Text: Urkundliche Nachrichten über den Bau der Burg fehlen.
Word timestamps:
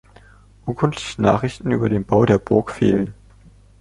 Urkundliche 0.65 1.21
Nachrichten 1.21 1.69
über 1.69 1.87
den 1.87 2.05
Bau 2.05 2.25
der 2.25 2.39
Burg 2.39 2.71
fehlen. 2.71 3.13